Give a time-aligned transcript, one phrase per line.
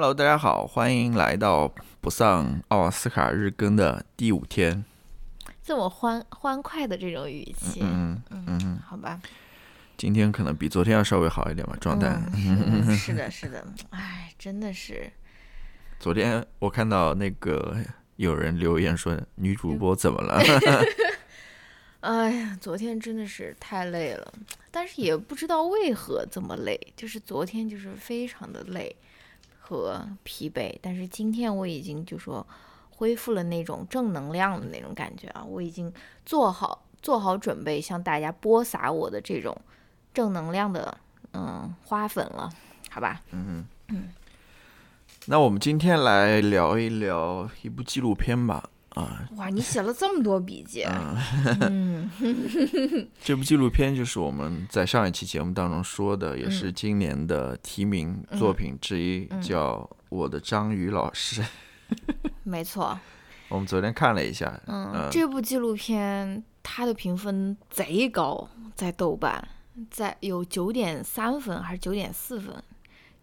[0.00, 4.84] Hello，大家好，欢迎来到不上奥斯卡日更的第五天。
[5.60, 9.20] 这么欢欢快的这种语气，嗯嗯，好吧，
[9.96, 12.16] 今天可能比昨天要稍微好一点吧，状态。
[12.32, 15.12] 嗯， 是的，是的，哎，真的是，
[15.98, 17.76] 昨天我看到那个
[18.14, 20.40] 有人留言说女主播怎么了？
[22.02, 24.32] 哎呀，昨天真的是太累了，
[24.70, 28.94] 但是也不知道为何这么累，就是昨天就是非常的累
[29.68, 32.46] 和疲惫，但是今天我已经就说
[32.88, 35.92] 恢复了那种正能量的那种感觉啊，我已经
[36.24, 39.54] 做好做好准备向大家播撒我的这种
[40.14, 40.96] 正能量的
[41.34, 42.50] 嗯花粉了，
[42.88, 43.20] 好吧？
[43.32, 44.08] 嗯嗯。
[45.26, 48.70] 那我们今天来聊一聊一部纪录片吧。
[48.98, 49.28] 啊！
[49.36, 50.84] 哇，你写了这么多笔记。
[51.60, 52.10] 嗯，
[53.22, 61.42] 这部纪录片就是我们在上一期节目当中说的，也是今年的提名作品之一，叫《我的章鱼老师》。
[62.42, 62.98] 没错。
[63.48, 69.46] 我们昨天看了一下，嗯，这部纪录片它的评分贼高，在豆瓣，
[69.90, 72.52] 在有九点三分还是九点四分？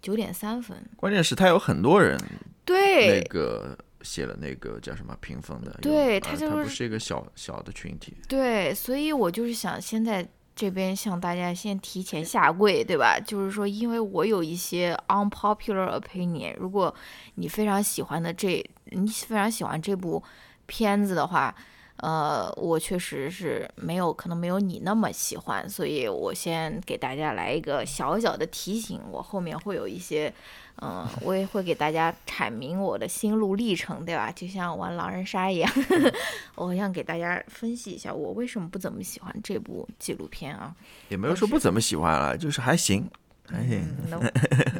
[0.01, 0.77] 九点三分。
[0.95, 2.17] 关键是它有很多人
[2.63, 3.77] 对那个。
[4.05, 5.77] 写了那个叫什么评分的？
[5.81, 8.13] 对他就是不是一个小小的群体。
[8.29, 10.25] 对，所以我就是想先在
[10.55, 13.19] 这边向大家先提前下跪，对吧？
[13.19, 16.93] 就是说，因为我有一些 unpopular opinion，如果
[17.33, 20.23] 你非常喜欢的这，你非常喜欢这部
[20.65, 21.53] 片子的话，
[21.97, 30.33] 呃，我确实是没有可能没有你那么喜欢，所以我先给大家来一个小小的提醒，我后面会有一些。
[30.81, 34.29] 嗯，我也会给大家阐明我的心路历程，对吧？
[34.29, 35.71] 就像玩狼人杀一样，
[36.55, 40.75] 我想给大家分析一下我为什么不怎么喜欢这部纪录片啊。
[41.07, 43.09] 也没有说不怎么喜欢了，就是还行，
[43.49, 43.87] 还行。
[44.09, 44.19] No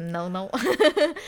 [0.00, 0.48] No No，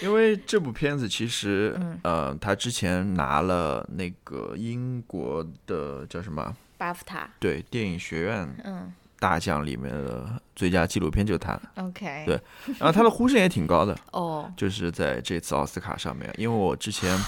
[0.03, 6.57] 因为这部片子其实，呃，他之前拿了那个英国的叫什么？
[6.77, 7.29] 巴夫塔。
[7.39, 8.49] 对，电影学院。
[8.65, 8.93] 嗯。
[9.21, 12.41] 大奖里面的最佳纪录片就是他，OK，对，
[12.79, 17.19] 然后他的呼声也挺高的， 哦，就是在这次奥斯卡上面，因为我之前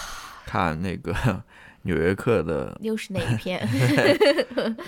[0.46, 1.12] 看那个
[1.82, 3.68] 《纽约客》的，又是哪一篇？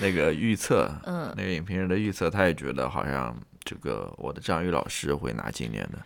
[0.01, 5.99] 那个预测，嗯，那个影评人的预测，他也觉得好像这个我的张宇老师会拿今年的，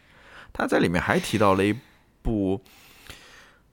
[0.52, 1.74] 他在里面还提到了一
[2.22, 2.60] 部。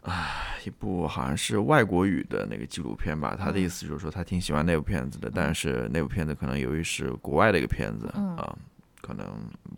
[0.03, 0.27] 啊，
[0.65, 3.37] 一部好像是外国语的那个纪录片吧。
[3.39, 8.07] 他的意思就是说，他挺喜欢那部片子的，但是那部片子可能由于是国外的一个片子
[8.37, 8.53] 啊，
[8.99, 9.25] 可能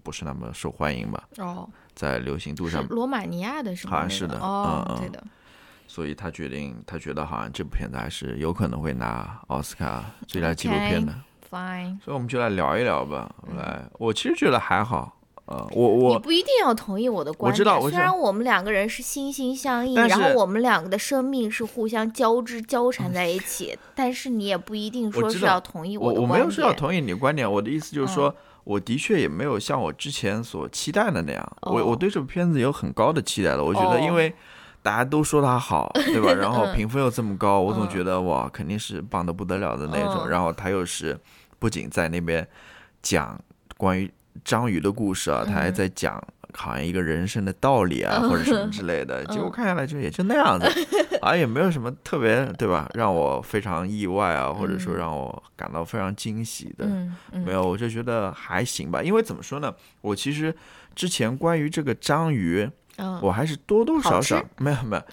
[0.02, 1.30] 不是那么受欢迎吧。
[1.38, 5.24] 哦，在流行度上，罗马尼亚的是好像是的，哦，对的。
[5.88, 11.14] 所以他决定，他觉得好像这部片子还是有可能会拿奥斯卡最佳纪录片的。
[11.56, 12.00] Fine。
[12.04, 13.34] 所以我们就来聊一聊吧。
[13.56, 15.14] 来，我其实觉得还好。
[15.46, 17.54] 呃，我我你不一定要同意我的观点。
[17.54, 26.30] 我知道，虽然我们两个人是心心相印，然后我们两个的生命是互相交织、交缠在一起，但是你也不一定说是要同意我的观点。
[26.30, 28.34] 我没有说要同意你的观点，我的意思就是说，
[28.64, 31.58] 我的确也没有像我之前所期待的那样。
[31.62, 33.64] 我我对这部片子有很高的期待的。
[33.64, 34.34] 我觉得，因为
[34.82, 36.34] 大家都说它好， 对吧？
[36.34, 40.28] 然后评分又这么高，我总觉得哇，肯定是棒的不得了的那种。
[40.28, 41.16] 然后他又是
[41.60, 42.48] 不仅在那边
[43.02, 43.40] 讲
[43.78, 44.12] 关于。
[44.44, 46.22] 章鱼的故事啊，他还在讲
[46.54, 49.24] 好像一个人生的道理啊，或者什么之类的。
[49.34, 50.68] 结果看下来就也就那样子，
[51.22, 52.88] 啊，也没有什么特别，对吧？
[52.96, 56.86] 让我非常意外啊，或者说让我感到非常惊喜的，
[57.32, 59.02] 没有，我就觉得还行吧。
[59.02, 60.54] 因为怎么说呢，我其实
[60.94, 62.70] 之前关于这个章鱼，
[63.22, 65.04] 我还是多多少少没有没有，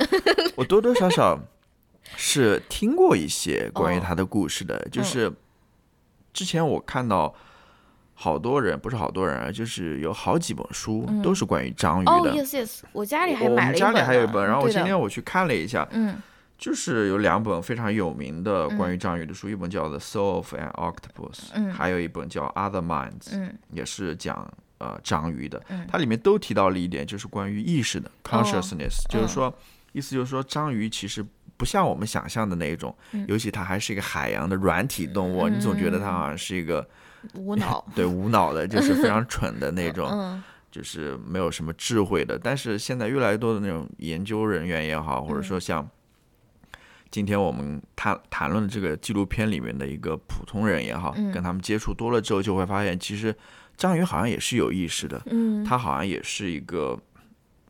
[0.57, 1.39] 我多多少少
[2.17, 5.33] 是听过一些 关于他的故事的，就是
[6.32, 7.34] 之前我看到。
[8.15, 12.12] 好多人不是好多人啊，就是有好几本书都是关于章鱼的。
[12.12, 13.81] 哦，yes yes，我家里还买了一本。
[13.81, 16.16] 家里还有一本，然后我今天我去看了一下，嗯，
[16.56, 25.60] 就是有两本非常有名的关于章鱼的书，一本叫《The Soul of an Octopus》，嗯，还有一本叫《Other Minds》，嗯，也是讲呃章鱼的。
[25.88, 29.53] 它里面都提到了一点，就是关于意识的 consciousness，就是说，
[29.93, 31.25] 意思就是说，章鱼其实
[31.62, 32.93] 不像我们想象的那一种，
[33.29, 36.85] 尤其它还是一个海洋的软体动物，你总觉得它好像是一个。
[37.35, 40.43] 无脑 对无脑的，就是非常蠢的那种，
[40.73, 42.37] 就是没有什么智慧的。
[42.37, 45.88] 但是现在越来越多的那种研究人员也好，或者说像
[47.12, 53.32] 今天我们谈谈论的这个纪录片里面的一个普通人也好，跟他们接触多了之后，就会发现其实
[53.76, 56.99] 章鱼好像也是有意识的，嗯，它好像也是一个。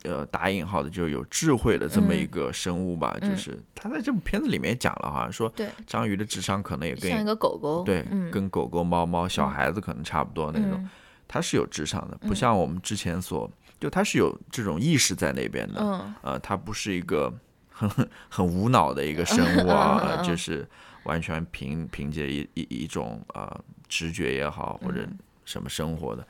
[0.04, 5.52] 呃，打引号的，就是有智慧的这么一个生物吧，就是他在这部片子里面讲了，好像说，
[5.86, 10.88] 章鱼的智商可能也跟像一个狗狗，对，跟狗狗、猫猫、小孩子可能差不多那种。
[11.28, 13.50] 它是有智商的，不像我们之前所，
[13.80, 17.32] 就他是有这种意识在那边的，嗯，呃，他不是一个
[17.70, 17.88] 很
[18.28, 20.68] 很无脑的一个生物啊，就是
[21.04, 25.08] 完全凭凭借一一一种呃直觉也好，或者
[25.46, 26.26] 什么生活的，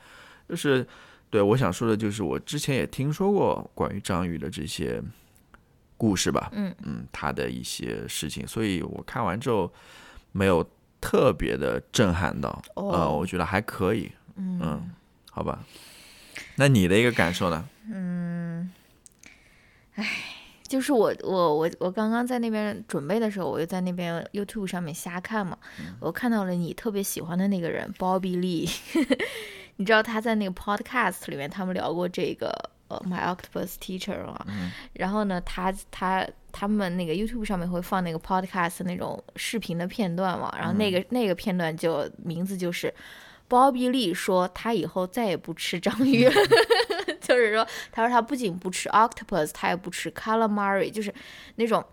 [0.47, 0.87] 就是
[1.33, 5.01] 对我想说的就是我之前也听说过关于张宇的这些
[5.97, 9.73] 故事吧，嗯嗯，他的一些事情，所以我看完之后
[10.31, 10.63] 没有
[11.01, 14.11] 特别的震撼到，呃，我觉得还可以。
[14.35, 14.91] 嗯，
[15.31, 15.65] 好吧，
[16.57, 17.67] 那你的一个感受呢？
[17.91, 18.71] 嗯，
[19.95, 20.07] 哎，
[20.67, 25.57] 就是我我我我刚刚在那边准备的时候，我就在那边 YouTube 上面瞎看嘛，
[25.99, 28.71] 我看到了你特别喜欢的那个人 Bobby Lee，
[29.77, 32.49] 你知道他在那个 Podcast 里面他们聊过这个
[32.87, 34.45] 呃 My Octopus Teacher 吗？
[34.93, 42.93] 然后呢，他他他们那个 YouTube 上面会放那个 Podcast 那种视频的片段嘛，然后那个那个片段就名字就是。
[43.45, 46.33] 鲍比利说他以后再也不吃章鱼了，
[47.21, 51.13] 就是说，他说他不仅不吃 octopus，他也不吃 calamari，就是
[51.55, 51.83] 那种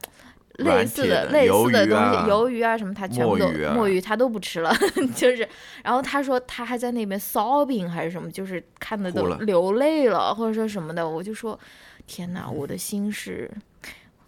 [0.64, 4.72] 类似的类似的东西，鱿鱼啊什么，他全部都墨鱼他都不吃了，
[5.14, 5.48] 就是，
[5.84, 11.58] 然后他说他还在那边 sobbing 还是什么，就是看的都流泪了，或者说什么的，我就说
[12.06, 13.50] 天哪，我的心是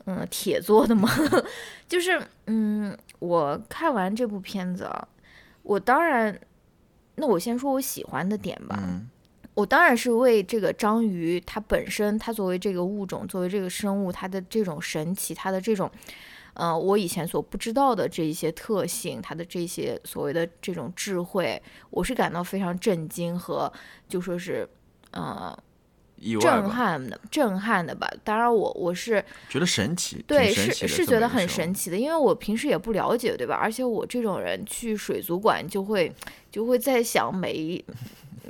[0.07, 1.09] 嗯铁做的吗？
[1.89, 4.91] 就是嗯，我看完这部片子，
[5.63, 6.39] 我当然。
[7.15, 8.83] 那我先说我喜欢的点吧。
[9.55, 15.91] 我当然是为这个章鱼它本身，它作为这个物种，作为这个生物，它的这种神奇，它的这种，
[16.55, 21.61] 呃，我以前所不知道的这一些特性，它的这些所谓的这种智慧，
[21.91, 23.73] 我是感到非常震惊和
[24.09, 24.69] 就说是，
[25.11, 25.59] 呃。
[26.41, 28.09] 震撼的，震撼的吧。
[28.23, 33.57] 当然，我我是觉得神奇，对，是是觉得很神奇的，因为我平时也不了解，对吧？
[33.57, 36.15] 而且我这种人去水族馆就会
[36.49, 37.85] 就会在想每一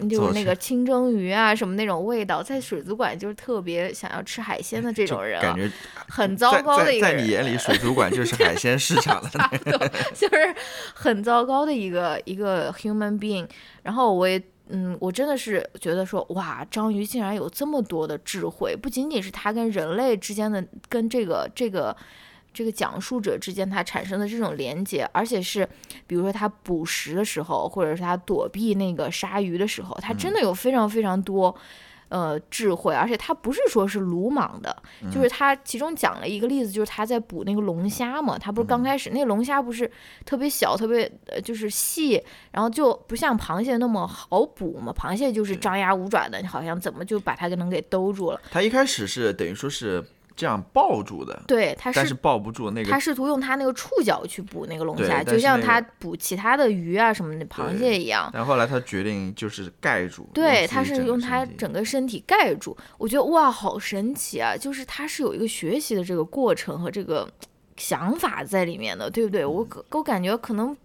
[0.09, 5.71] 就是那个清蒸鱼啊什么那种味道，在水族馆就是特别想要吃海鲜的这种人，感觉
[6.09, 7.07] 很糟糕的一个。
[7.07, 9.31] 在你眼里，水族馆就是海鲜市场了，
[10.15, 10.55] 就是
[10.95, 13.47] 很糟糕的一个一个 human being。
[13.83, 14.43] 然后我也。
[14.75, 21.95] 嗯，我真的是觉得说，哇，章鱼竟然有这么多的智慧，不仅仅是它跟人类之间的，跟这个这个
[22.53, 25.69] 这个讲述者之间它产生的这种连接，而且是，
[26.07, 31.55] 比如说它捕食的时候，或者是它躲避那个鲨鱼的时候，它真的有非常非常多。
[32.09, 39.91] 呃，智慧，而且他不是说是鲁莽的，就是他其中讲了一个例子，就是他在捕那个龙虾嘛，他不是刚开始那个龙虾不是
[40.27, 48.39] 特别小，特别呃就是细，然后就不像螃蟹那么好捕嘛，螃蟹就是张牙舞爪的，好像怎么就把它给能给兜住了。
[48.51, 50.05] 他一开始是等于说是。
[50.35, 52.91] 这样抱住的，对，它是抱不住那个。
[52.91, 58.31] 他试图用他那个触角去捕那个龙虾，就像他捕其他的鱼啊什么的螃蟹一样。
[58.33, 62.77] 但后来他决定就是盖住，对，他是用他整个身体盖住。
[62.99, 64.57] 我觉得哇，好神奇啊！
[64.57, 67.29] 就是他是有一个学习的这个过程和这个
[67.83, 69.45] 想法在里面的，对不对？
[69.45, 70.77] 我我感觉可能。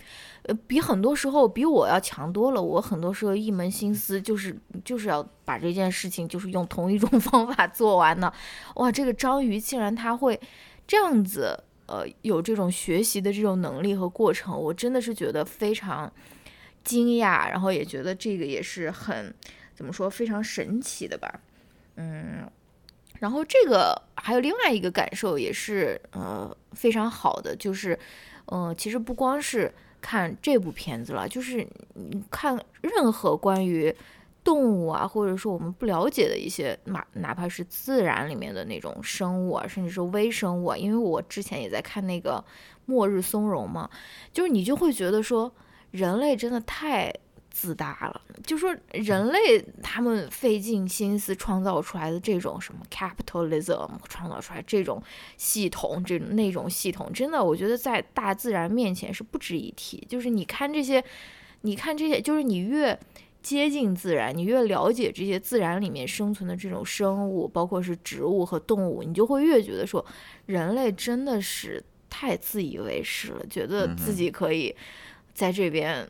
[0.43, 2.63] 呃，比很多时候比我要强多了。
[2.63, 8.31] 我很多时候一门心思就是就是要把这件事情就是用同一种方法做完的。
[8.75, 10.39] 哇，这个章鱼竟然它会
[10.87, 16.09] 这样子，呃，有这种学习的这种能力和过程，我真的是觉得非常
[16.81, 19.33] 惊讶，然后也觉得这个也是很
[19.75, 21.41] 怎么说非常神奇的吧。
[21.97, 22.49] 嗯，
[23.19, 27.97] 然后这个还有另外一个感受也是呃非常好的，就是
[28.47, 29.73] 嗯，其实不光是。
[29.99, 33.93] 看这部片子了，就是你看任何关于
[34.43, 42.41] 动物啊，或者说我们不了解的一些，哪哪怕是自然里面的那种生物啊，甚至是微生物啊，因为我之前也在看那个
[42.85, 43.89] 《末日松茸》嘛，
[44.31, 45.51] 就是你就会觉得说，
[45.89, 47.11] 人类真的太。
[47.59, 55.01] 自大了，就说人类他们费尽心思创造出来的这种什么 capitalism，创造出来这种
[55.37, 59.97] 系统，这种那种系统，真的，我觉得在大自然面前是不值一提。
[60.07, 61.03] 就是你看这些，
[61.61, 62.95] 你看这些，就是你越
[63.41, 70.05] 接近自然，你越了解这些自然里面生存的这种生物，包括是植物和动物，你就会越觉得说，
[70.45, 74.75] 人类真的是太自以为是了，觉得自己可以
[75.33, 76.07] 在这边。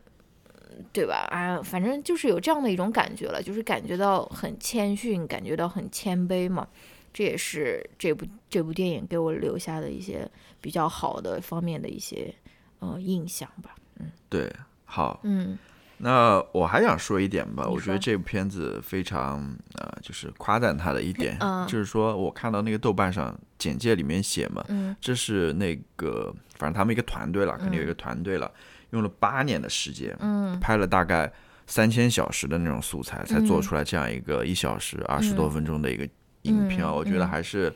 [0.94, 1.28] 对吧？
[1.32, 6.68] 啊，反正就是有这样的一种感觉了，就是感觉到很谦逊，感觉到很谦卑嘛。
[7.14, 10.30] 这也是这部这部电影给我留下的一些
[10.62, 12.32] 比较好的方面的一些
[12.80, 13.74] 呃印象吧。
[14.00, 14.52] 嗯，对，
[14.86, 15.58] 好，嗯，
[15.98, 19.40] 那我还想说一点吧，我觉得这部片子非常
[19.74, 21.36] 呃，就是夸赞他的一点，
[21.68, 28.52] 就是说我看到那个豆瓣上简介里面写嘛，嗯，这是那个反正他们一个团队了，肯定有一个团队了。
[28.92, 31.32] 用了八年的时间，嗯，拍了大概
[31.66, 36.08] 三千小时的那种素材，才做出来这样一个一小时二十多分钟的一个
[36.44, 36.88] 影片。
[36.88, 37.72] 我觉得还是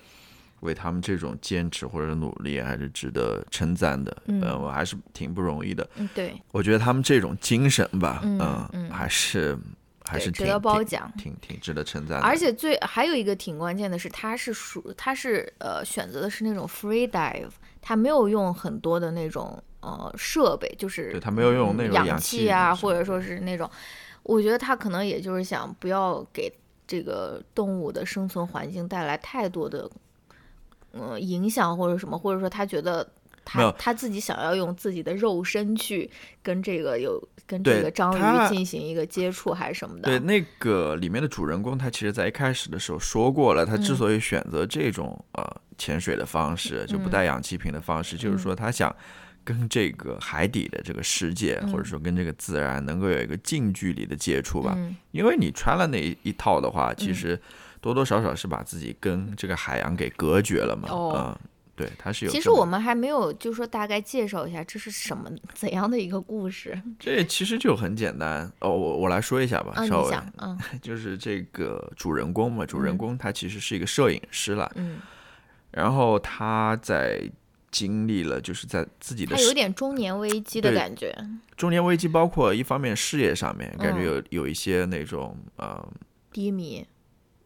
[0.61, 4.15] 为他们这种坚持或者努力，还是值得称赞的。
[4.27, 5.85] 嗯，我还是挺不容易的。
[5.95, 9.57] 嗯，对，我觉得他们这种精神吧，嗯，还是
[10.05, 12.21] 还是值得褒奖，挺挺值得称赞。
[12.21, 17.49] 而且最还有一个挺关键的是，他是属他是呃选择的是那种 free dive，
[17.81, 19.61] 他没有用很多的那种。
[19.81, 23.67] 呃，设备就是对他没有用那种氧气啊，或者说是那种，
[24.21, 26.53] 我觉得他可能也就是想不要给
[26.85, 29.89] 这个动物的生存环境带来太多的
[30.91, 33.09] 呃影响或者什么，或者说他觉得
[33.43, 36.07] 他他自己想要用自己的肉身去
[36.43, 40.03] 跟这个有跟这个章鱼进行一个接触还是什么的。
[40.03, 45.43] 对，那个里面的主人公他其实在一开始的时候说过了，他之所以选择这种呃
[45.75, 48.95] 潜水的方式，就不带氧气瓶的方式，就是说他想。
[49.43, 54.77] 跟这个海底的这个世界，或者说跟这个自然，能够有一个近距离的接触吧。
[55.11, 57.39] 因为你穿了那一套的话，其实
[57.79, 60.87] 多多少少是把自己跟这个海洋给隔绝了嘛。
[60.91, 61.35] 嗯，
[61.75, 62.31] 对，它是有。
[62.31, 66.79] 其实我们还没有，就说大概介绍一下这是什么怎样的一个故事。
[66.99, 70.15] 这其实就很简单哦，我我来说一下吧，稍微。
[70.37, 74.71] 嗯， 就是这个主人公嘛，主人公他其实是一个摄影师了。
[74.75, 74.99] 嗯，
[75.71, 77.29] 然后他在。
[77.71, 81.15] 经历了，就是在自己的，他有点中年危机的感觉。
[81.55, 85.87] 中年危机包括一方面事业上面，感觉有有一些那种呃
[86.31, 86.85] 低迷，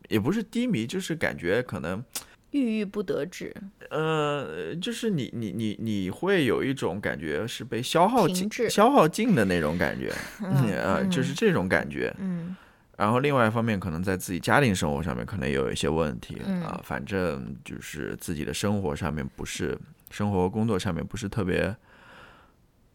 [0.09, 2.03] 也不是低迷，就是感觉可能
[2.51, 3.53] 郁郁不得志。
[3.91, 12.11] 呃，就是你你你你会有一种感觉是被消耗尽消耗尽的那种感觉，呃， 就是这种感觉。
[12.19, 12.55] 嗯。
[12.97, 19.77] 然后另外一方面，可能在自己家庭生活上面可能也有一些问题啊，反正就是自己的生活上面不是。
[20.15, 21.75] 生活工作上面不是特别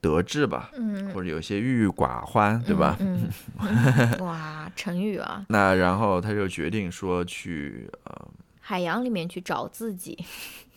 [0.01, 2.97] 得志吧，嗯，或者有些郁郁寡欢，对吧？
[2.99, 3.29] 嗯，
[4.25, 5.45] 哇，成语啊！
[5.51, 10.19] 那然后他就决定说去呃海洋里面去找自己。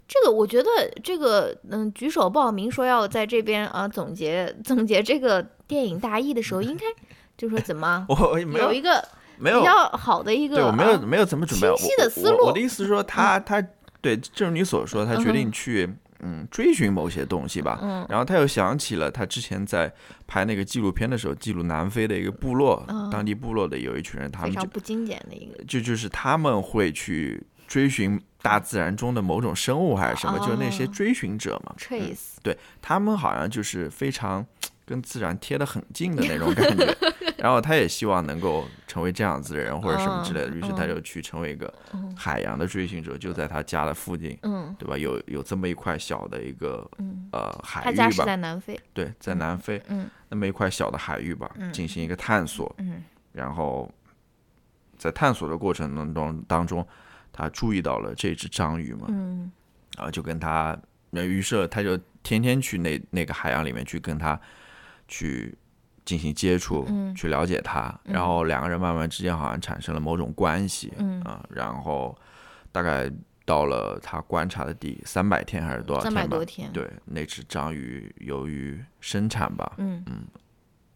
[0.05, 0.67] 这个我觉得
[1.01, 6.83] 这个嗯，举手报名说要在这边啊总结总结这个电影大意的时候，应该
[7.37, 9.01] 就说怎么 我有一个
[9.37, 12.47] 没有比较好的一个，对我没有没有怎么准备清晰的思路。
[12.47, 13.65] 我的意思是说，他他
[14.01, 15.89] 对正如你所说，他决定去。
[16.23, 17.79] 嗯，追寻某些东西吧。
[17.81, 19.93] 嗯，然后他又想起了他之前在
[20.25, 31.75] 拍那个纪录片的时候，记录南非的一个部落，当地部落的有一群人，他们非常不精简的一个，就就是他们会去追寻大自然中的某种生物还是什么，就是那些追寻者嘛。
[31.77, 34.45] Trace，对他们好像就是非常。
[34.85, 36.93] 跟自然贴得很近的那种感觉，
[37.39, 41.73] 然后他也希望能够成为这样子的人或者什么之类的，于是他就去成为一个
[42.15, 44.37] 海洋的追寻者，就在他家的附近，
[44.77, 44.95] 对吧？
[44.95, 46.87] 有有这么一块小的一个
[47.31, 47.89] 呃海域吧。
[47.89, 48.79] 他家是在南非。
[48.93, 49.81] 对，在南非，
[50.29, 52.75] 那么一块小的海域吧，进行一个探索。
[53.31, 53.91] 然后
[54.95, 56.87] 在探索的过程当中当中，
[57.31, 59.07] 他注意到了这只章鱼嘛，
[59.97, 60.77] 然后就跟他，
[61.09, 64.39] 那于是他就天天去那那个海洋里面去跟他。
[65.05, 65.53] 去
[66.05, 70.93] 进行接触，去了解他，然后两个人慢慢之间好像产生了某种关系，
[71.23, 72.17] 啊，然后
[72.71, 73.11] 大概
[73.45, 76.37] 到了他观察的第三百天还是多少天吧？
[76.73, 80.03] 对，那只章鱼由于生产吧，嗯。
[80.07, 80.25] 嗯，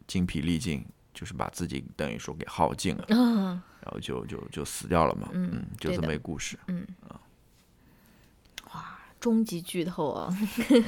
[0.08, 6.88] 精疲力尽，就是把自己等于说给耗尽了，然后就就就死掉了嘛，嗯，就这么一个故事，嗯。
[7.10, 7.20] 啊，
[8.74, 10.34] 哇，终极剧透啊！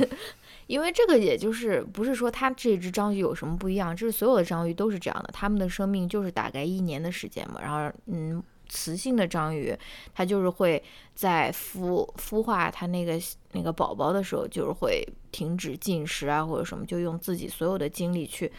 [0.69, 7.59] 因为这个，也就是不是说它这只章鱼有什么不一样，就是所有的章鱼都是这样的，它们的生命就是大概一年的时间嘛。
[7.59, 9.75] 然后，嗯，雌性的章鱼，
[10.13, 10.81] 它就是会
[11.15, 13.19] 在孵孵化它那个
[13.53, 18.51] 那个宝宝的时候，就是会停止进食啊，或者什么，就用自己所有的精力去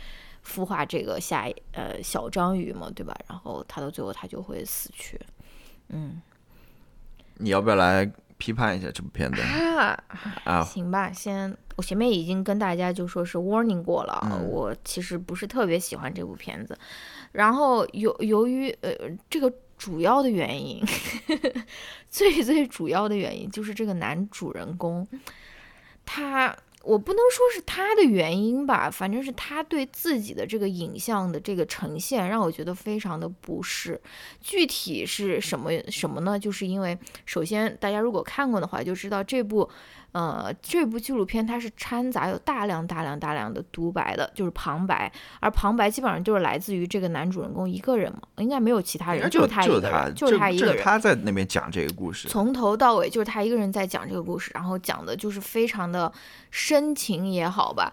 [0.44, 3.14] 孵化这个下呃小章鱼嘛，对吧？
[3.28, 5.16] 然后它到最后它就会死去。
[5.90, 6.20] 嗯，
[7.36, 8.10] 你要不要来？
[8.40, 9.42] 批判一下这部片子
[10.44, 16.76] 啊，行吧，先我前面已经跟大家就说是 warning 过了，我其实不是特别喜欢这部片子，
[17.32, 18.92] 然后由由于呃
[19.30, 20.84] 这个主要的原因，
[22.10, 25.08] 最最主要的原因就是这个男主人公
[26.04, 26.54] 他。
[26.82, 34.00] 我不能说是他的原因吧，反正是他对自己的这个影像的这个呈现，让我觉得非常的不适。
[34.40, 36.38] 具体是什么什么呢？
[36.38, 39.68] 就是因为首先大家如果看过的话，就知道这部。
[40.12, 56.12] 呃，这部纪录片它是掺杂有大量大量大量的独白的，就是旁白，而旁白基本上就是来自于这个男主人公一个人嘛，应该没有其他人，就是他一个人，就是他一个人，他在那边讲这个故事，从头到尾就是他一个人在讲这个故事，然后讲的就是非常的
[56.50, 57.92] 深情也好吧，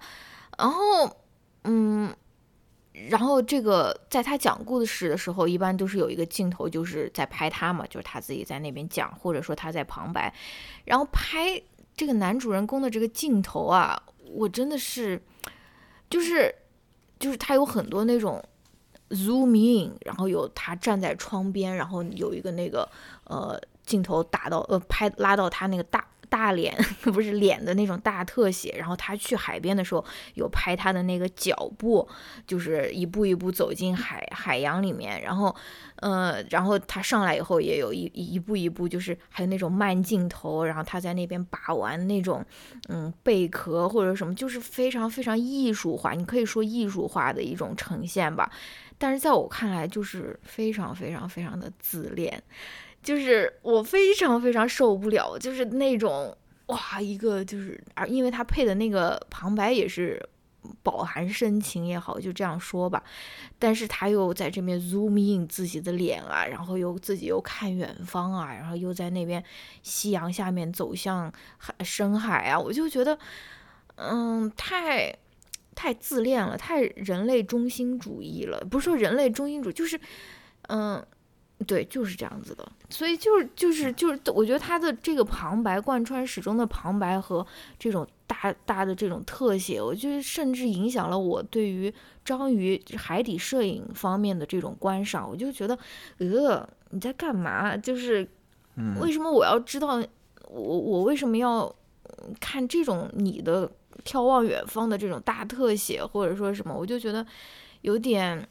[0.58, 1.18] 然后，
[1.64, 2.14] 嗯。
[3.12, 10.34] 然后这个在他讲故事的时候，一般都是有一个镜头，就是在拍他嘛，就是他自己在那边讲，或者说他在旁白，
[10.84, 11.62] 然后拍
[11.98, 14.02] 这个男主人公的这个镜头啊，
[14.32, 15.22] 我真的是，
[16.10, 16.54] 就是
[17.20, 18.42] 就是他有很多那种
[19.10, 22.88] zoom in，然后有他站在窗边，然后有一个那个
[23.24, 26.08] 呃镜头打到呃拍拉到他那个大。
[26.30, 30.04] 大脸 不是脸的那种大特写，然后他去海边的时候
[30.36, 32.08] 有拍他的那个脚步，
[32.46, 35.56] 就是一步一步走进海海洋里面，然后，
[35.98, 42.46] 呃，然后他上来以后也有一一步一步，就是还有那种慢镜头，然后他在那边把玩那种，
[42.90, 48.52] 嗯，贝壳或者什么，就是非常非常艺术化，你可以说艺术化的一种呈现吧，
[48.98, 52.44] 但是在我看来就是非常非常非常的自恋。
[53.08, 56.36] 就是我非常非常受不了，就是那种
[56.66, 60.22] 哇，一个就是而因为他配的那个旁白也是
[60.84, 63.02] 饱含深情也好，就这样说吧。
[63.58, 69.42] 但是他又在这边 zoom in 自己的脸啊，然后又自己又看远方啊，然后又在那边
[69.84, 73.18] 夕阳下面走向海深海啊，我就觉得，
[73.96, 75.16] 嗯，太
[75.74, 78.60] 太自恋了，太人类中心主义了。
[78.70, 79.98] 不是说人类中心主义，就是
[80.68, 81.02] 嗯。
[81.66, 87.46] 对，就是这样子的，所以就是就是就是，我觉得他的这个旁白贯穿始终的旁白和
[87.80, 91.92] 这种大大的这种特写，我觉得甚至影响了我对于
[92.24, 95.28] 章鱼海底摄影方面的这种观赏。
[95.28, 95.78] 我就觉得，
[96.20, 97.76] 呃，你在干嘛？
[97.76, 98.26] 就是
[99.02, 100.00] 为什么我要知道
[100.48, 101.76] 我我为什么要
[102.40, 103.70] 看这种你的
[104.06, 106.72] 眺望远方的这种大特写，或者说什么？
[106.72, 107.26] 我就觉得
[107.82, 108.48] 有点，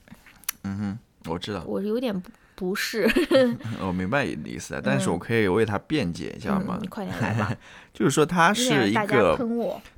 [0.64, 0.98] 嗯哼，
[1.30, 2.20] 我知道，我有点。
[2.20, 2.30] 不
[2.75, 3.08] 是，
[3.80, 6.78] 我明白你的意思，但是我可以为他辩解一下吗？
[6.80, 7.54] 你快点来吧。
[7.92, 9.38] 就是说，他是一个，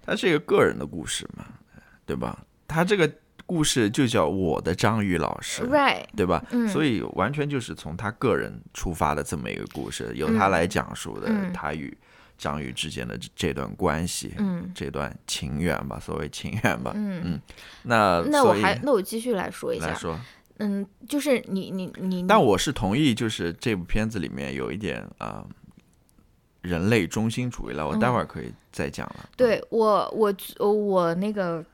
[0.05, 1.45] 他是一个个人的故事嘛，
[2.05, 2.39] 对吧？
[2.67, 3.11] 他这个
[3.47, 6.45] 故事就叫《我的章鱼老师》，right，对吧？
[6.69, 11.97] 所以完全就是从他个人出发的这么一个故事，由他来讲述的他与
[12.37, 17.41] 章鱼之间的这段关系，嗯，这段情缘吧，所谓情缘吧，嗯嗯。
[17.83, 19.95] 那那我还那我继续来说一下。
[19.95, 20.19] 说。
[20.59, 25.45] 嗯，就是你你你，但我是同意，就是这部片子里面有一点啊，
[26.63, 27.87] 人类中心主义了。
[27.87, 29.29] 我待会儿可以再讲了。
[29.37, 30.35] 对我我
[30.75, 31.65] 我那个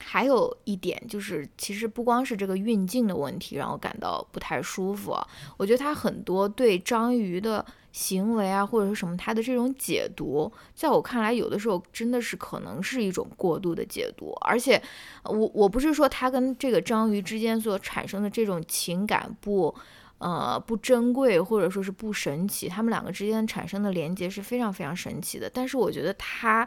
[0.00, 5.16] 还有一点就是，其实不光是这个运镜的问题让我感到不太舒服，
[5.56, 7.64] 我觉得他很多对章鱼的。
[7.98, 14.32] 行为啊，或者是什么，他的这种解读，在我看来，有的时候真的是可能是一种过度的解读。
[14.42, 14.80] 而且，
[15.24, 19.74] 我我不是说他跟这个章鱼之间所产生的这种情感不，
[20.18, 25.50] 呃，不珍贵，或者说是不神奇，他们两个之间产生的连接是非常非常神奇的。
[25.52, 26.64] 但是，我觉得他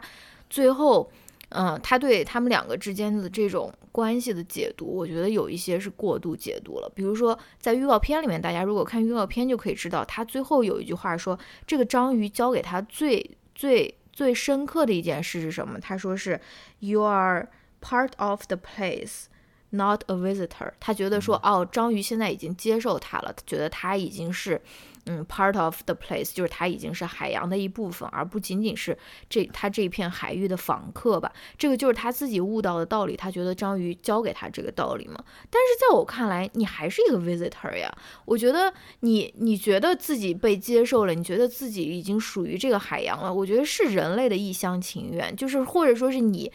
[0.50, 1.10] 最后。
[1.54, 6.90] 嗯，他对他们两个之间的这种关系的解读，我觉得有一些是过度解读了。
[6.94, 15.78] 比如说，在预告片里面，大家如果看预告片就可以知道，他最后有一句话说，这个章鱼教给他最最最深刻的一件事是什么？
[15.78, 16.40] 他说是
[16.80, 17.48] ，You are
[17.80, 19.24] part of the place,
[19.72, 20.72] not a visitor。
[20.80, 24.62] 他觉得说，哦，章鱼现在已经接受他了，他觉得他已经是。
[25.06, 28.96] 嗯，part of the place 就是他已经是海洋的一部分，而不仅仅是
[29.28, 31.32] 这他这片海域的访客吧。
[31.58, 35.16] 这个就是他自己悟到的道理，他觉得章鱼教给他这个道理嘛。
[35.50, 37.92] 但是在我看来，你还是一个 visitor 呀。
[38.24, 43.34] 我觉得你你觉得自己被接受了，你觉得自己已经属于这个海洋了。
[43.34, 46.52] 我觉得是人类的一厢情愿，就是或者说是你。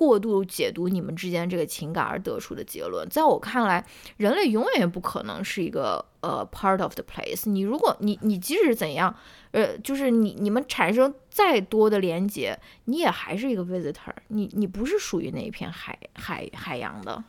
[0.00, 3.84] 过度解读你们之间这个情感而得出的结论，在我看来，
[4.16, 7.50] 人类永远也不可能是一个呃 part of the place。
[7.50, 9.14] 你如果你你即使怎样，
[9.50, 14.14] 呃，就是你你们产生再多的连接，你也还是一个 visitor。
[14.28, 17.22] 你你不是属于那一片海海海洋的。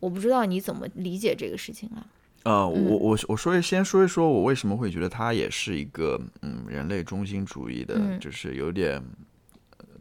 [0.00, 2.04] 我不知道你怎么理解这个事情啊？
[2.42, 9.00] 呃，我我我说先说一说，我为什么会觉得他也是一个嗯人类中心主义的，就是有点。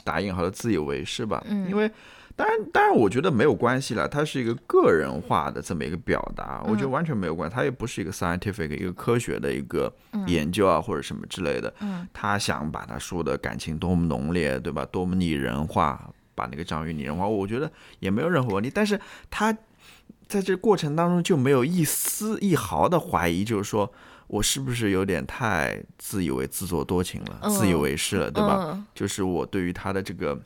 [0.08, 1.44] 打引号的自以为是吧？
[1.50, 1.92] 嗯，因为
[2.34, 4.08] 当然，当然，我觉得没有关系了。
[4.08, 7.54] 它是一个个人化的这么一个表达，我觉得完全没有关系。
[7.54, 9.94] 它也不是一个 scientific 一个科学的一个
[10.28, 11.74] 研究啊，或者什么之类的。
[11.82, 14.86] 嗯，他想把他说的感情多么浓烈，对吧？
[14.86, 18.72] 多么拟人化，把那个章鱼拟人化，我觉得也没有任何问题。
[18.74, 18.98] 但是
[19.30, 19.52] 他
[20.28, 23.92] 在这过程当中就没有一丝一毫的怀疑，就是说。
[24.28, 28.84] 我是不是有点太自以为自作多情了，自以为是了，对吧？
[28.94, 30.38] 就是我对于他的这个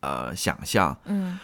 [0.00, 1.38] 呃想象，嗯，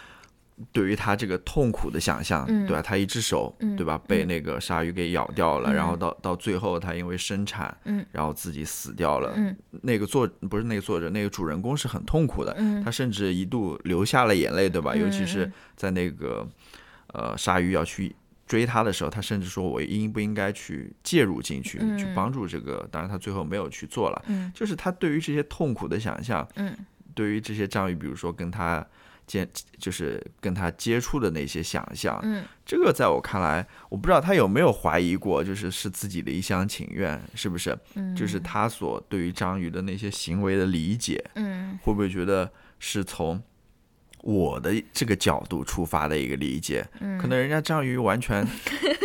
[0.71, 2.81] 对于他这个痛苦的想象，对吧？
[2.81, 3.97] 他一只手，对吧？
[4.07, 9.33] 被那个鲨鱼给咬掉了，然后到到最后他因为生产，嗯，然后自己死掉了。
[9.35, 14.95] 嗯，那个作不是那个作者，那个主人公是很痛苦的，他甚至一度流下了眼泪，对吧？
[14.95, 16.47] 尤其是在那个。
[17.13, 18.13] 呃，鲨鱼要去
[18.45, 22.87] 追他的时候，他甚至说我应不应该去介入进去，去帮助这个。
[22.91, 24.25] 当然，他最后没有去做了。
[24.27, 26.75] 嗯，就是他对于这些痛苦的想象，嗯，
[27.13, 28.85] 对于这些章鱼，比如说跟他。
[29.27, 29.47] 接
[29.79, 37.75] 就是跟他接触的那些想象，嗯，这个在我看来，我不知道他有没有怀疑过，就是是自己的一厢情愿，是不是？
[37.95, 43.41] 嗯，就是他所对于章鱼的那些行为的理解，嗯，会不会觉得是从
[44.25, 46.83] 我的这个角度出发的一个理解？
[46.99, 48.43] 嗯，可能人家章鱼完全，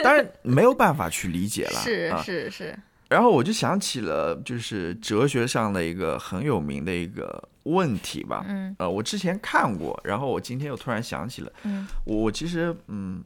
[0.03, 2.79] 当然没有办法去理解了， 是是是。
[3.07, 8.43] 然后我就想起了，就是哲学上的一个很有名的一个问题吧。
[8.49, 11.53] 嗯，呃，我之前看过，然后我今天又突然想起了。
[11.65, 13.23] 嗯，我我其实嗯，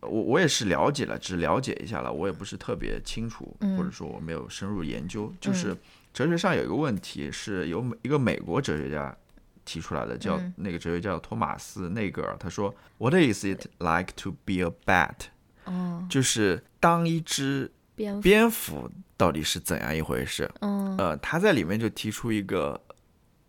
[0.00, 5.32] 我我也是了解了，只了解一下了，我也不是特别清楚，或者说我没有深入研究。
[5.40, 5.74] 就是
[6.12, 9.16] 哲学上有一个问题，是由一个美国哲学家
[9.64, 15.28] 提出来的，叫那个哲学家托马斯内格尔，他说：“What is it like to be a bat？”
[15.64, 17.72] 哦，就是当一只。
[18.22, 20.50] 蝙蝠到底是怎样一回事？
[20.60, 22.80] 嗯，呃，他在里面就提出一个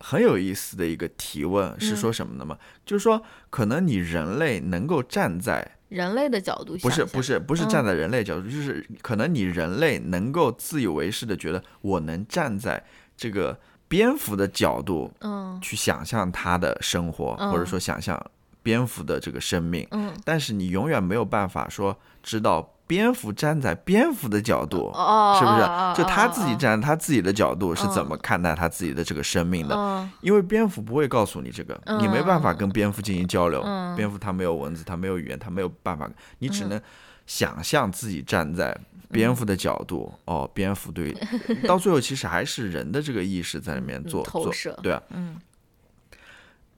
[0.02, 2.58] 很有意思的一个提问，是说什么的吗？
[2.86, 12.84] 就是说，可能你人类能够站在人类的角度，不是不是不是站在人类角度，就是可能你人类能够自以为是的觉得，我能站在
[13.15, 13.58] 这个
[13.91, 18.17] 蝙蝠的角度，嗯，去想象它的生活，或者说想象
[18.63, 22.73] 蝙蝠的这个生命，嗯，但是你永远没有办法说知道。
[22.88, 24.91] 蝙蝠站在蝙蝠的角度，
[25.39, 25.62] 是不是？
[25.95, 30.10] 就他自己站在他自己的角度是怎么看待他自己的这个生命的？
[30.19, 33.62] 因为蝙蝠不会告诉你这个，你没办法跟蝙蝠进行交流。
[33.95, 36.82] 蝙蝠它没有文字，它没有语言，它没有办法，你只能
[37.25, 38.77] 想象自己站在
[39.12, 40.13] 蝙蝠的角度。
[40.25, 41.15] 哦，蝙蝠对，
[41.67, 45.39] 到最后其实还是人的这个意识在里面做投射，对啊，嗯。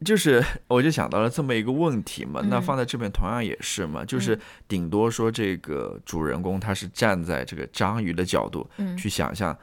[0.03, 9.57] 就是，我就想到了这么一个问题嘛，那放在这边同样也是嘛，就是顶多说这个主人公他是站在这个章鱼的角度去想象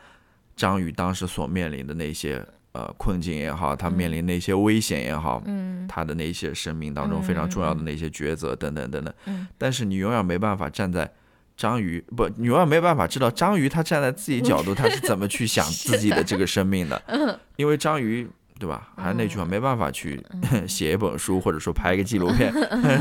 [0.57, 11.11] 章鱼当时所面临的那些呃困境也好，他面临那些危险也好，嗯，他的那些生命当中非常重要的那些抉择等等等等，但是你永远没办法站在
[11.57, 17.01] 章鱼不，你永远没办法知道章鱼他站在自己角度他是怎么去想 自己的这个生命的，
[17.57, 18.29] 因为章鱼。
[18.61, 18.91] 对吧？
[18.95, 20.23] 还是那句话，没办法去
[20.69, 22.53] 写一本书，或者说拍一个纪录片。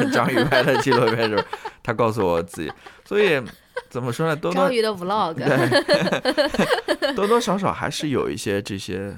[0.10, 1.44] 章鱼拍的纪录片时候，
[1.84, 2.72] 他告诉我自己，
[3.04, 3.42] 所以
[3.90, 4.34] 怎么说呢？
[4.34, 9.14] 多多章鱼的 vlog，对，多多少少还是有一些这些，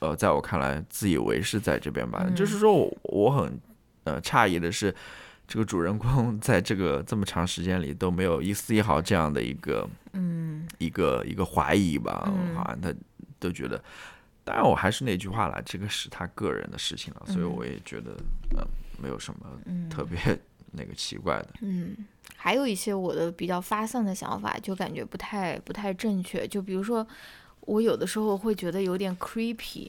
[0.00, 2.28] 呃，在我看来自以为是在这边吧。
[2.34, 3.60] 就是说我我很
[4.04, 4.94] 呃诧异的是，
[5.46, 12.92] 这个主人公在这个这么长时间里都没有一丝一毫这样的一个嗯一个一个怀疑吧，好像他
[13.38, 13.80] 都觉得。
[14.42, 18.16] 当然，我还是那句话了，这个是他个人的事情了，所以我也觉得，
[18.56, 18.66] 嗯，
[19.00, 19.46] 没有什么
[19.90, 20.18] 特别
[20.72, 21.48] 那个奇怪的。
[21.60, 21.94] 嗯，
[22.36, 26.48] 还有一些我的比较发散的想法，就感觉不太不太正确。
[26.48, 27.06] 就比如说，
[27.62, 29.88] 我有的时候会觉得有点 creepy。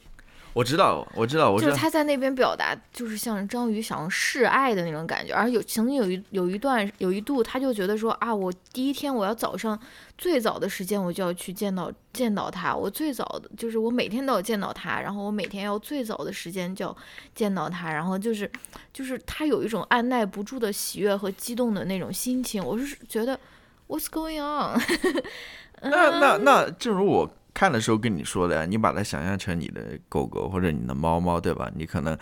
[0.54, 5.32] 我知道，我知道，我就是他在那边表达，就是像章鱼想示爱的那种感觉。
[5.32, 9.78] 而有曾经有一有一段有一度，他就觉得说啊，我第一天我要早上
[10.18, 16.94] 最早的时间我就要去见到见到他，我最早的就是我每天都要见到他，然后我每天要最早的时间就要
[17.34, 18.50] 见到他，然后就是
[18.92, 22.62] 就是他有一种按耐不住的喜悦和激动的那种心情。
[22.62, 23.40] 我是觉得
[23.88, 24.78] What's going on？
[25.80, 27.34] 那那那正如我。
[27.54, 31.70] 看的时候跟你说的呀，你把它想象成你的狗狗或者你的猫猫，对吧？
[31.74, 32.16] 你可能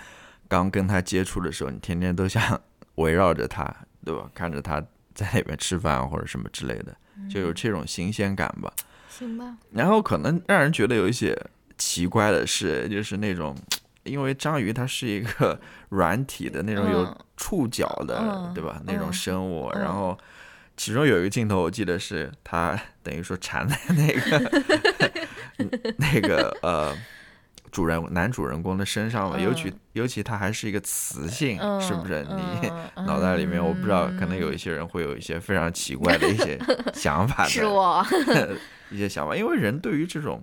[0.48, 2.60] 刚跟它接触的时候，你天天都想
[2.96, 4.28] 围绕着它，对吧？
[4.34, 4.82] 看着它
[5.14, 6.94] 在里边吃饭或者什么之类的，
[7.28, 8.72] 就有这种新鲜感吧。
[9.08, 9.56] 行吧。
[9.72, 11.38] 然后可能让人觉得有一些
[11.78, 13.56] 奇怪的是，就是那种，
[14.02, 15.58] 因为章鱼它是一个
[15.90, 18.82] 软体的那种有触角的，对吧？
[18.84, 20.18] 那种生物，然后。
[20.80, 24.64] 其中有一个镜头，我记得是他 等于说缠在那个
[25.98, 26.96] 那个呃
[27.70, 32.26] 主人男主人公的身上了，尤其尤其他还是一个雌性，是不是？
[32.30, 32.70] 你
[33.06, 36.58] 脑袋里面我不知道，可能有一些人会有一些非常奇怪的一些
[36.94, 38.02] 想法的，是我
[38.90, 40.42] 一些想法，因为人对于这种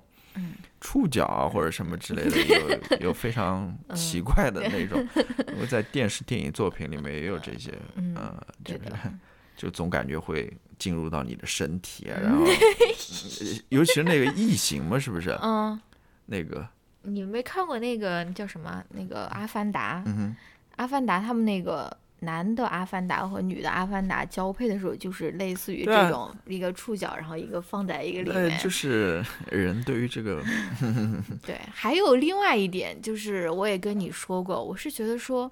[0.79, 2.37] 触角啊或者什么之类的，
[2.99, 5.03] 有有非常奇怪的那种，
[5.55, 8.15] 因为在电视电影作品里面也有这些，嗯，
[8.63, 8.81] 就是。
[9.57, 12.45] 就总感觉会进入到你的身体， 然后，
[13.69, 15.31] 尤其是那个异形嘛，是不是？
[15.41, 15.77] 嗯，
[16.27, 16.65] 那个
[17.01, 18.83] 你没看过那个叫什么？
[18.89, 19.97] 那个《阿凡达》。
[20.05, 20.35] 嗯，
[20.75, 28.59] 阿凡达他们那个男的阿凡达和女的阿凡达交配的时候，就是类似于这种一个触角，然后一个放在一个里面。
[28.59, 30.43] 就是人对于这个，
[31.43, 35.51] 对，还有另外一点，就是我也跟你说过，我是觉得说，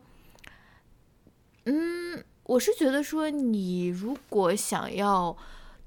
[1.64, 2.24] 嗯。
[2.46, 5.36] 我是觉得说，你如果想要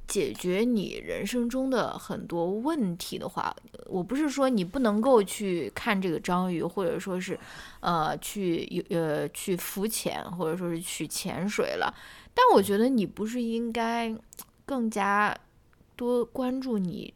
[0.07, 3.55] 解决你人生中的很多问题的话，
[3.87, 7.39] 我不是说你不能够去看这个章鱼，或者说是，
[7.81, 11.95] 呃，去呃去浮潜，或者说是去潜水了。
[12.35, 14.15] 但我觉得你不是应该
[14.65, 15.37] 更加
[15.95, 17.13] 多关注你。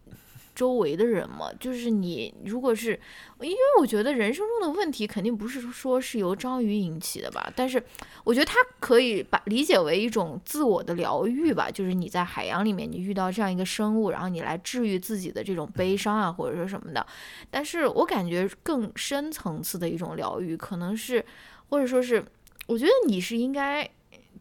[0.55, 2.99] 周围的人嘛，就是你，如果是，
[3.41, 7.83] 因为我觉得人生中的问题肯定不是说是由章鱼引起的吧，但是
[8.23, 17.07] 我觉得它可以把理解为一种自我的疗愈吧，就是你在海洋里面你遇到这样一个生物，然后你来治愈自己的这种悲伤啊，或者说什么的。
[17.51, 21.25] 但是我感觉更深层次的一种疗愈，可能是，
[21.71, 22.23] 或者说是，
[22.67, 23.89] 我觉得你是应该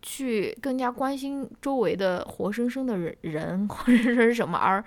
[0.01, 4.83] 去更加关心周围的活生生的人人，或者说是什么而。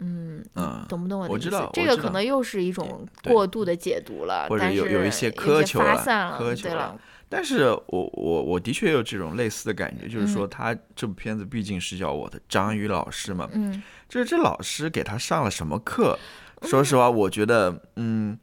[0.00, 0.42] 嗯
[0.88, 1.68] 懂不懂我的意思？
[1.72, 5.96] 这个可能又是一种过度的解读了，或者有有一些苛求了，
[6.38, 6.98] 苛求了。
[7.28, 16.18] 但是我我我的确有这种类似的感觉，就是说他这部片子毕竟是叫我的张宇老师嘛，嗯，就是这老师给他上了什么课？
[16.62, 18.38] 说实话，我觉得，嗯。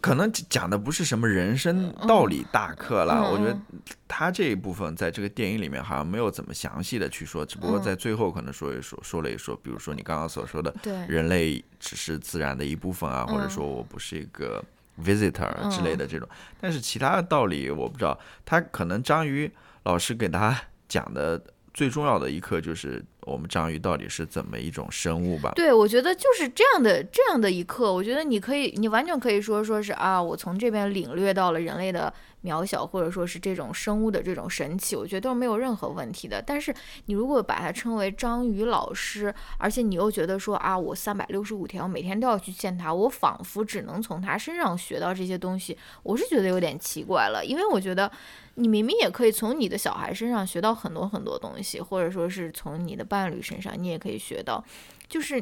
[0.00, 3.58] 可能讲的不是什么人生道理大课了，我觉得
[4.06, 10.74] 他这一部分在这个电影里面好像没有怎么详细的去说，只不过在最后可能说一说，说了一说，比如说你刚刚所说的，
[11.08, 14.62] 人类只是自然的一部分啊，或者说我不是一个
[15.02, 16.28] visitor 之类的这种，
[16.60, 19.50] 但是其他的道理我不知道，他可能章鱼
[19.84, 21.42] 老师给他讲的。
[21.74, 25.52] 最重要的一课就是我们章鱼到底是怎么一种生物吧？
[25.54, 32.12] 对，我觉得就是这样的这样的一刻，我觉得你可以，你完全可以说说是啊，我从这边领略到了人类的。
[32.44, 36.42] 渺小，或者说是这种生物的这种神奇，我觉得都是没有任何问题的。
[36.46, 36.74] 但是
[37.06, 47.42] 你如果把它称为章鱼老师，而且你又觉得说啊，我三百六十五天，我每天都要去见他，我仿佛只能从他身上学到这些东西，我是觉得有点奇怪了。
[47.42, 48.12] 因为我觉得
[48.54, 54.64] 你明明也可以从你的小孩身上学到很多很多东西，或者说是从你的伴侣身上，你也可以学到。
[55.08, 55.38] 就是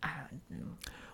[0.00, 0.28] 啊，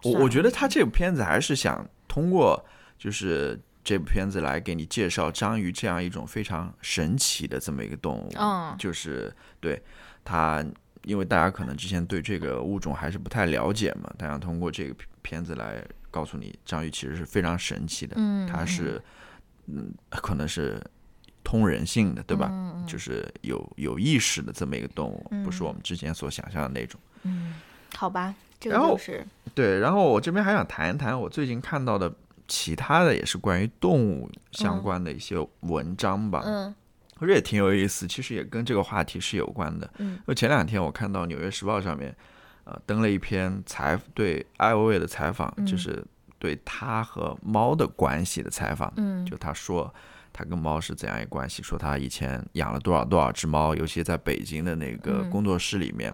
[0.02, 2.64] 我我觉得他这部片子还是想通过
[2.98, 3.60] 就是。
[3.84, 9.82] 这部片子来给你介绍章鱼这样一种非常神奇的这么一个动物，嗯，就是对
[10.22, 10.64] 它，
[11.02, 19.02] 因为大家可能之前对这个物种还是不太了解嘛，他想通过这个片子来告诉你，章鱼其实是非常神奇的，嗯，它是，
[19.66, 20.80] 嗯，可能是
[21.44, 22.48] 通人性的，对吧？
[22.52, 27.00] 嗯就是有有意识的这么一个动物，不是我们之前所想象的那种。
[27.22, 27.54] 嗯，
[27.96, 29.78] 好吧，这个就是对。
[29.78, 32.12] 然后我这边还想谈一谈我最近看到的。
[32.48, 36.74] 其他的也是关于动物相关的一些文章吧，嗯，
[37.18, 39.88] 我觉得也挺有意思，其实也跟这个话题是有关的。
[39.98, 42.14] 嗯，就前两天我看到《纽约时报》上面，
[42.64, 46.04] 呃，登了一篇采对艾薇薇的采访，就是
[46.38, 48.92] 对他和猫的关系的采访。
[48.96, 49.94] 嗯，就他说
[50.32, 56.12] 他跟猫是怎样一个关系，说他以前养了多少多少只猫，尤其在北京的那个工作室里面，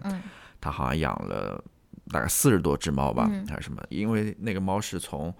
[0.59, 1.63] 他好像养了
[2.11, 3.81] 大概四十多只猫吧，还是什么？
[3.89, 5.33] 因为那个猫是从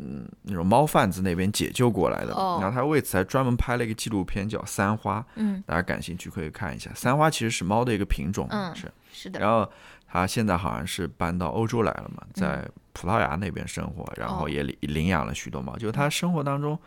[0.00, 2.28] 嗯，那种猫贩子那边解救过来的，
[2.60, 5.20] 然后他为此还专门拍了一个纪录片，叫《三花》。
[5.34, 6.88] 嗯，大家感兴趣可以看一下。
[6.94, 9.40] 三花其实是猫的一个品种，是是的。
[9.40, 9.68] 然后
[10.06, 15.76] 他现在好像是搬到欧洲来了嘛，在葡萄牙那边生活，然后也领领养了许多猫。
[15.76, 16.78] 就是他生活当中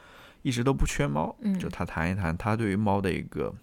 [0.42, 1.36] 一直都不缺猫。
[1.42, 3.54] 嗯，就他谈一谈他对于猫的一个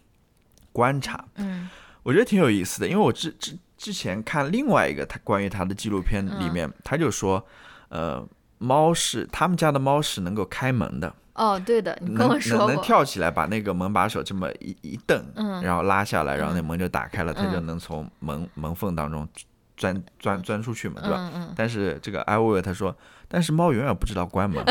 [0.72, 1.24] 观察。
[1.36, 1.68] 嗯，
[2.02, 7.46] 我觉得挺有意思的，因为我之之之前看另外一个他关于他的纪录片里面，他就说，
[7.88, 8.26] 呃。
[8.60, 19.28] 猫是他们家的猫是能够开门的哦，对的，你跟我说能能跳起来把那个门把手这么一一蹬，嗯，然后拉下来，然后那门就打开了，它就能从门门缝当中
[19.76, 21.30] 钻钻钻出去嘛，对吧？
[21.32, 21.54] 嗯嗯。
[21.56, 22.92] 但是这个艾薇薇他说，
[23.28, 24.60] 但是猫永远不知道关门。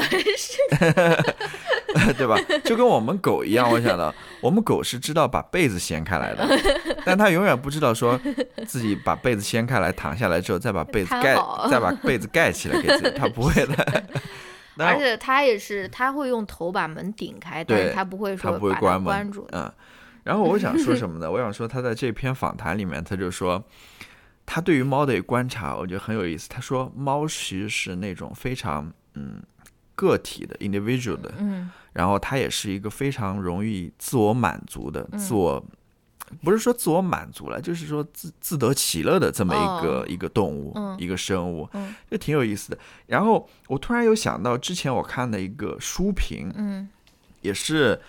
[2.18, 2.38] 对吧？
[2.64, 6.48] 就跟我们狗一样，我想到我们狗是知道把被子掀开来的，
[7.06, 8.20] 但它永远不知道说
[8.68, 11.36] 自己把被子掀开来躺下来之后再把被子盖
[11.70, 14.04] 再把被子盖起来给自己，它不会的。
[14.78, 19.32] 而且它也是，它会用头把门顶开，但是它不会说它不会关门。
[19.52, 19.72] 嗯。
[20.24, 21.32] 然后我想说什么呢？
[21.32, 23.64] 我想说他在这篇访谈里面，他就说
[24.46, 26.50] 他对于猫的观察，我觉得很有意思。
[26.50, 29.42] 他说猫其实是那种非常嗯。
[29.98, 35.66] 个体的 individual 的，嗯，然后它也是一个非常容易自我满足的，自我
[36.44, 41.68] 不是说自我满足了，就是说自自得其乐的这么一个一个动物，一个生物，
[42.12, 42.78] 就挺有意思的。
[43.08, 46.88] 然后我突然有想到之前我看的一个书评，嗯，
[47.42, 48.00] 也是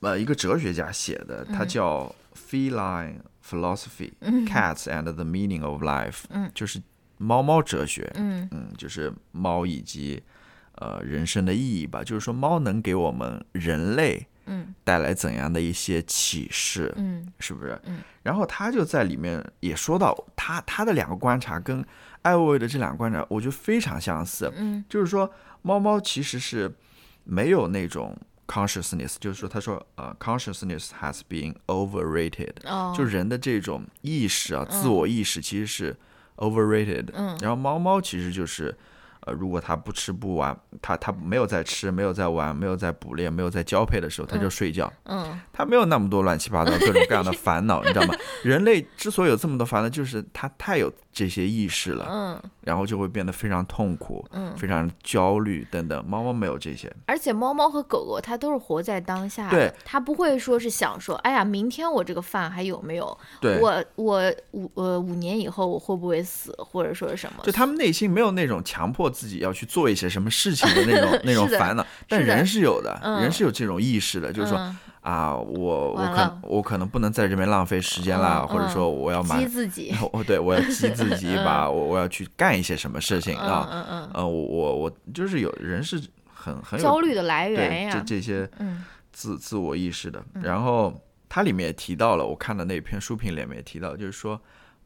[0.00, 2.14] 呃一个哲学家写的，他叫
[2.48, 6.80] Feline Philosophy，Cats and the Meaning of Life，嗯，就是
[7.18, 8.48] 猫猫哲学，嗯。
[8.52, 10.22] 嗯，就是猫以及。
[10.76, 17.80] 呃，人生的意义吧，就是说，猫能给我们人类嗯，带来怎样的一些启示，嗯，是不是？
[17.84, 21.82] 嗯，然后他就在里面也说到，他他的两个观察跟
[22.22, 26.70] 艾薇薇的这两个观察，我觉得非常相似，嗯，就是说猫猫其实是
[27.24, 28.14] 没有那种
[28.46, 35.96] consciousness，就是说他说呃 consciousness has been overrated，哦，就人的这种意识啊，自我意识其实是
[36.36, 38.76] overrated，嗯，然后猫猫其实就是。
[39.26, 44.90] 呃，如果它不吃不玩，它它没有在吃，没有在玩，没有在捕猎，没有在交配的时候，它就睡觉。
[45.04, 48.14] 嗯，它没有那么多乱七八糟各种各样的烦恼，你知道吗？
[48.42, 56.04] 人类之所以有这么多烦恼，就是它太有这些意识了，嗯，然后就会变得非常痛苦，嗯，非常焦虑等等。
[56.08, 63.18] 猫猫没有这些，而且猫猫和狗狗它都是活在当下，对，它不会说是想说，哎呀，明天我这个饭还有没有？
[63.40, 67.42] 对，我我五呃五年以后我会不会死，或者说是什么？
[67.44, 74.58] 就他们内心没有那种强迫自己要去做一些什么事情的那种 那种烦恼，但人是有的，人是有这种意识的，就是说
[75.00, 84.10] 啊，我我可我可能不能在这边浪费时间啦，或者说我要激自己， 哦对，我要激自 己一把，我我要去干一些什么事情啊，嗯嗯。
[84.12, 85.98] 呃，我我我就是有人是
[86.34, 88.84] 很很有焦虑的来源呀，这这些嗯。
[89.12, 90.92] 自自我意识的，然后
[91.26, 94.38] 它里面也提到了，我看的那篇书评里面也提到，就是说。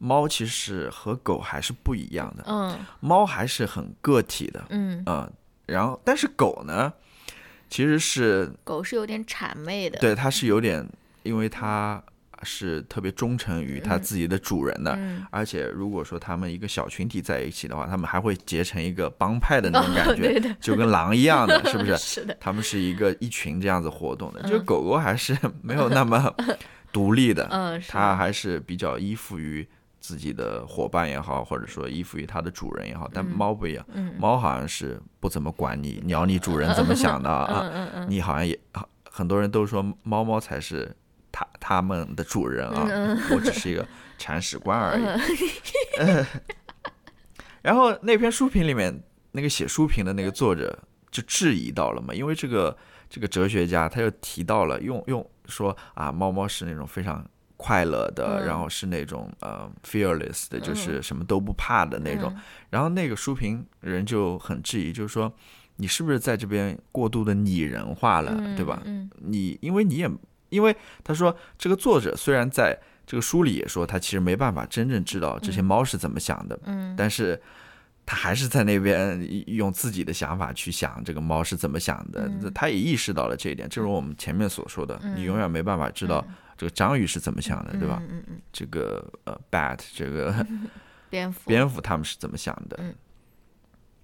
[0.03, 5.31] 猫其实和狗还是不一样的，嗯，猫还是很个体的，嗯嗯，
[5.67, 6.91] 然后但是狗呢，
[7.69, 10.83] 其实是狗是有点谄媚的，对，它是有点，
[11.21, 12.01] 因为它
[12.41, 21.95] 是特别忠诚于它自己的主人的，嗯、而且如果说它们一个小群体在一起的话，它们还会结成一个帮派的那种感 觉，哦、对就跟狼一样的，是不是？
[22.01, 26.33] 是的，它们是一个一群这样子活动的，就是狗狗还是 没有那么
[26.91, 29.67] 独立的，嗯，它还是比较依附于。
[30.01, 33.85] 自己的伙伴也好，或者说依附于它的主人也好，但猫不一样，
[34.17, 37.71] 猫好像是不怎么管你，鸟你主人怎么想的啊？
[38.09, 38.59] 你好像也
[39.09, 40.93] 很多人都说猫猫才是
[41.31, 43.87] 它它们的主人啊，我只是一个
[44.17, 45.05] 铲屎官而已。
[47.61, 50.79] 然后那篇书评里面，那个写书评的那个作者
[51.11, 52.75] 就质疑到了嘛，因为这个
[53.07, 57.23] 这个哲学家他又提到了用用说啊，猫猫是那种非常。
[57.61, 62.33] 快乐的，嗯、然后是那种呃 fearless 的，就是什么都不怕的那种。
[62.35, 65.31] 嗯、然后那个书评人就很质疑，就是说
[65.75, 68.81] 你是不是在这边过度的拟人化了，嗯、对吧？
[68.85, 70.09] 嗯、你因为你也
[70.49, 77.39] 因为他说这个作者虽然在这个书里也说他其实没办法真正知道这些猫是怎么想的，嗯，但是
[78.05, 82.27] 他还是在那边用自己的想法去想这个猫是怎么想的。
[82.27, 86.25] 嗯他也意识到了这一点，正如我们前面所说的，你永远没办法知道。
[86.61, 87.99] 这个章鱼是怎么想的，对吧？
[88.07, 90.45] 嗯嗯这个呃，bat 这个
[91.09, 92.77] 蝙蝠，蝙蝠他们是怎么想的？
[92.79, 92.93] 嗯，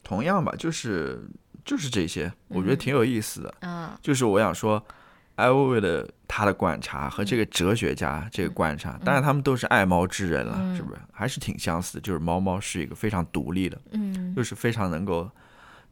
[0.02, 1.22] 同样吧，就是
[1.64, 3.54] 就是这些，我觉得挺有意思的。
[3.60, 4.84] 嗯，就是我想说，
[5.36, 11.00] 艾薇薇的他的观察和这个哲学家这个观察，当然他们都是爱猫之人了，是不是？
[11.14, 12.02] 还是挺相似的。
[12.02, 15.30] 就是猫猫是一个非常独立的，嗯，就是非常能够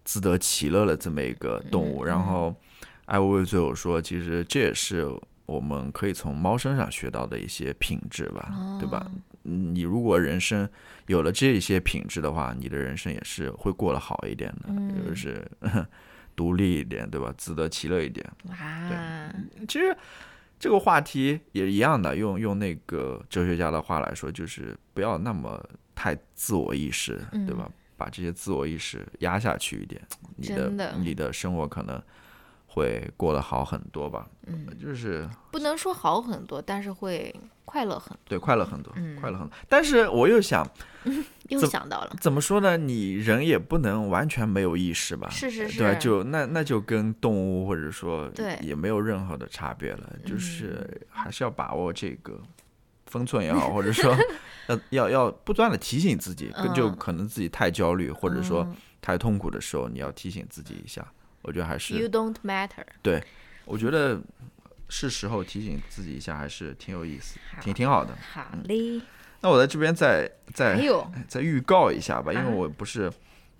[0.04, 2.04] 自得其乐的这么一个动物。
[2.04, 2.56] 然后
[3.06, 5.08] 艾薇薇最后说，其实这也是。
[5.45, 9.10] 我们可以从猫身上学到的一些品质吧，哦、对吧？
[9.43, 10.67] 你如果人生
[11.05, 15.45] 有了这些品质的话，你的人生也是会过得好一点的，嗯、就是
[16.36, 17.34] 独立一点，对吧？
[17.38, 18.25] 自得其乐一点。
[18.43, 19.95] 对，其实
[20.60, 27.69] 这个话题也一样的，用用那个哲学家的话来说，就是不要那么太自我意识，嗯、对吧？
[27.97, 30.01] 把这些自我意识压下去一点，
[30.36, 32.01] 你的你的生活可能。
[32.76, 37.34] 会过得好很多吧，嗯，就是不能说好很多，但是会
[37.64, 39.56] 快乐很多，对，快乐很多，嗯，快乐很多。
[39.70, 40.70] 但是我又想，
[41.48, 42.76] 又想到了，怎么说呢？
[42.76, 45.30] 你人也不能完全没有意识吧？
[45.32, 48.60] 是是是，对，就那那就跟动物或者说对。
[48.62, 50.30] 也没有任何的差别了，嗯。
[50.30, 52.38] 就是还是要把握这个
[53.06, 54.14] 分寸也好，或者说
[54.68, 56.74] 要要要不断的提醒自己，嗯。
[56.74, 58.68] 就可能自己太焦虑或者说
[59.02, 61.08] 太痛苦的时候，你要提醒自己一下。
[61.45, 62.86] 我觉得还是 You don't matter。
[63.01, 63.23] 对，
[63.65, 64.19] 我觉得
[64.89, 68.13] 是时候提醒自己一下，还是挺有意思，挺挺好的。
[68.34, 69.01] 好嘞。
[69.41, 73.12] 那我在这边再再哎再预告一下吧，因为啊我不是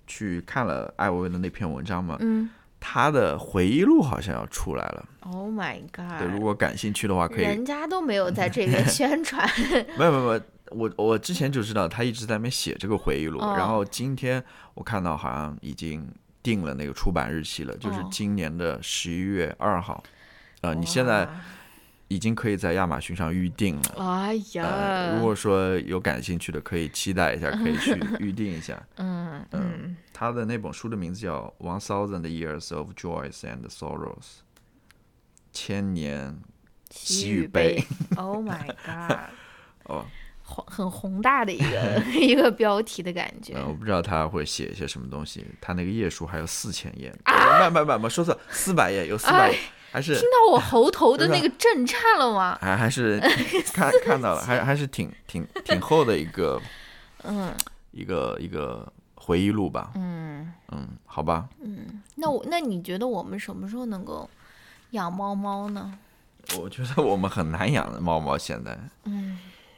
[0.06, 5.08] 去看了艾薇薇的那篇文章嘛，嗯，她的回忆录好像要出来了。
[5.20, 6.18] Oh my god！
[6.18, 7.44] 对，如果感兴趣的话，可以。
[7.44, 9.48] 人家都没有在这边 宣传。
[9.96, 14.42] 没有没有没有，我我之前就知道他一直在那边写这个回忆录，哦然后今天
[14.74, 16.08] 我看到好像已经。
[16.46, 20.00] 定了那个出版日期了，就是今年的十一月二号。
[20.60, 21.28] 呃，你现在
[22.06, 23.94] 已经可以在亚马逊上预定了。
[23.98, 28.80] 哎呀、呃，如果说有感兴趣的，可以期待一下，可以去预定一下。
[28.96, 34.06] 嗯嗯，他的那本书的名字叫《One Thousand Years of Joys and Sorrows》，
[35.52, 36.38] 千年
[36.90, 37.84] 喜与悲。
[38.16, 39.18] Oh my god！
[39.90, 40.06] 哦，
[40.48, 43.54] 宏很宏大的一个 一个标题的感觉。
[43.56, 45.44] 嗯，我不知道他会写一些什么东西。
[45.60, 49.58] 他那个页数还有四千页，啊不不不不，说错，四百页有四百页，
[49.90, 52.56] 还是听到我喉头的那个震颤了吗？
[52.62, 53.18] 还还是
[53.74, 56.60] 看看到了，还还是挺挺挺厚的一个
[57.24, 57.52] 嗯
[57.90, 59.90] 一个一个回忆录吧。
[59.96, 64.30] 嗯，嗯，好吧，嗯那我那你觉得我们什么时候能够
[64.90, 65.92] 养猫猫呢？
[66.56, 69.36] 我觉得我们很难养猫猫现在，嗯，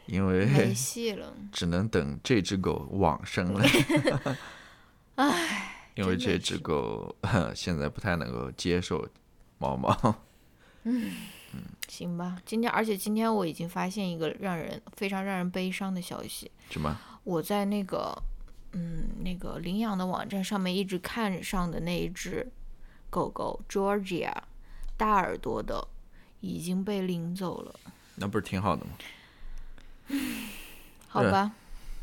[0.09, 1.32] 因为没为戏了。
[1.52, 3.64] 只能等这只狗往生了。
[5.16, 7.14] 唉，因为这只狗
[7.54, 9.06] 现在不太能够接受
[9.59, 10.14] 猫猫。
[11.88, 12.36] 行吧。
[12.44, 16.50] 今天而且今天我已经发现一个让人非常让人悲伤的消息。
[16.70, 16.98] 什么？
[17.24, 18.16] 我在那个
[18.72, 22.46] 嗯那个领养的网站上面一直看上的那一只
[23.11, 24.32] 狗狗 Georgia
[24.96, 25.86] 大耳朵的
[26.40, 27.74] 已经被领走了，
[28.14, 28.92] 那不是挺好的吗？
[31.09, 31.52] 好吧？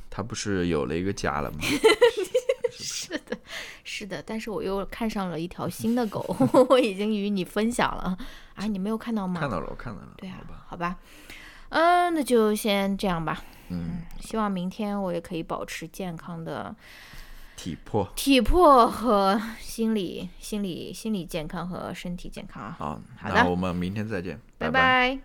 [0.09, 1.57] 他不是有了一个家了吗？
[2.71, 3.37] 是的，
[3.83, 6.23] 是的但是我又看上了一条新的狗，
[6.69, 8.17] 我已经与你分享了
[8.55, 9.39] 啊，你没有看到吗？
[9.39, 10.09] 看到了，我看到了。
[10.17, 10.97] 对啊好吧，，好吧，
[11.69, 13.43] 嗯，那就先这样吧。
[13.69, 16.75] 嗯，希望明天我也可以保持健康的
[17.55, 18.07] 体魄。
[18.15, 22.75] 体魄和心理、心理、心理健康和身体健康啊。
[22.77, 25.15] 好，好的那我们明天再见，拜拜。
[25.15, 25.19] 拜